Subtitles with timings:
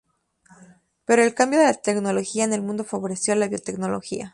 [1.05, 4.29] Pero el cambio de la tecnología en el mundo favoreció la biotecnología.